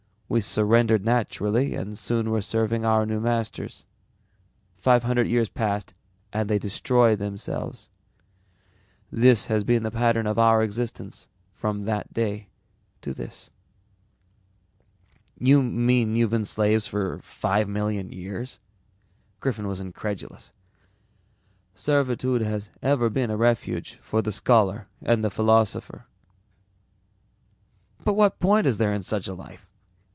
We 0.33 0.39
surrendered 0.39 1.03
naturally 1.03 1.75
and 1.75 1.97
soon 1.99 2.29
were 2.31 2.39
serving 2.41 2.85
our 2.85 3.05
new 3.05 3.19
masters. 3.19 3.85
Five 4.77 5.03
hundred 5.03 5.27
years 5.27 5.49
passed 5.49 5.93
and 6.31 6.49
they 6.49 6.57
destroyed 6.57 7.19
themselves. 7.19 7.89
This 9.11 9.47
has 9.47 9.65
been 9.65 9.83
the 9.83 9.91
pattern 9.91 10.25
of 10.25 10.39
our 10.39 10.63
existence 10.63 11.27
from 11.51 11.83
that 11.83 12.13
day 12.13 12.47
to 13.01 13.13
this." 13.13 13.51
"You 15.37 15.61
mean 15.61 16.15
you've 16.15 16.29
been 16.29 16.45
slaves 16.45 16.87
for 16.87 17.19
five 17.19 17.67
million 17.67 18.09
years?" 18.13 18.61
Griffin 19.41 19.67
was 19.67 19.81
incredulous. 19.81 20.53
"Servitude 21.75 22.39
has 22.41 22.69
ever 22.81 23.09
been 23.09 23.31
a 23.31 23.35
refuge 23.35 23.95
for 24.01 24.21
the 24.21 24.31
scholar 24.31 24.87
and 25.01 25.25
the 25.25 25.29
philosopher." 25.29 26.05
"But 28.05 28.13
what 28.15 28.39
point 28.39 28.65
is 28.65 28.77
there 28.77 28.93
in 28.93 29.01
such 29.01 29.27
a 29.27 29.33
life? 29.33 29.67